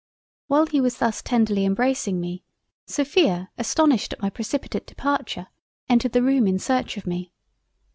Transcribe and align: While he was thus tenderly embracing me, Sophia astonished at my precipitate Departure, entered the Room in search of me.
While 0.47 0.65
he 0.65 0.81
was 0.81 0.97
thus 0.97 1.21
tenderly 1.21 1.63
embracing 1.63 2.19
me, 2.19 2.41
Sophia 2.87 3.51
astonished 3.59 4.13
at 4.13 4.19
my 4.19 4.31
precipitate 4.31 4.87
Departure, 4.87 5.45
entered 5.87 6.13
the 6.13 6.23
Room 6.23 6.47
in 6.47 6.57
search 6.57 6.97
of 6.97 7.05
me. 7.05 7.31